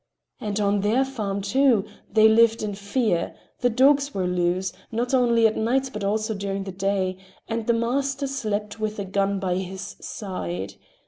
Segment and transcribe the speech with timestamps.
[0.39, 5.45] And on their farm, too, they lived in fear; the dogs were loose, not only
[5.45, 9.57] at night, but also during the day, and the master slept with a gun by
[9.57, 10.73] his side.